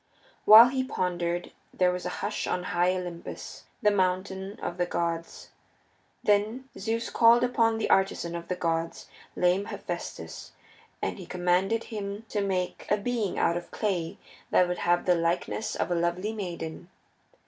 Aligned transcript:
While 0.45 0.69
he 0.69 0.83
pondered 0.83 1.51
there 1.71 1.91
was 1.91 2.07
a 2.07 2.23
hush 2.25 2.47
on 2.47 2.63
high 2.73 2.95
Olympus, 2.95 3.65
the 3.83 3.91
mountain 3.91 4.59
of 4.59 4.77
the 4.77 4.87
gods. 4.87 5.49
Then 6.23 6.67
Zeus 6.75 7.11
called 7.11 7.43
upon 7.43 7.77
the 7.77 7.87
artisan 7.91 8.35
of 8.35 8.47
the 8.47 8.55
gods, 8.55 9.09
lame 9.35 9.65
Hephaestus, 9.65 10.53
and 11.03 11.19
he 11.19 11.27
commanded 11.27 11.83
him 11.83 12.25
to 12.29 12.41
make 12.41 12.87
a 12.89 12.97
being 12.97 13.37
out 13.37 13.55
of 13.57 13.69
clay 13.69 14.17
that 14.49 14.67
would 14.67 14.79
have 14.79 15.05
the 15.05 15.13
likeness 15.13 15.75
of 15.75 15.91
a 15.91 15.93
lovely 15.95 16.33
maiden. 16.33 16.89